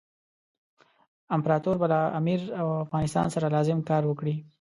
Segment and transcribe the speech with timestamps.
[1.35, 4.35] امپراطور به له امیر او افغانستان سره لازم کار وکړي.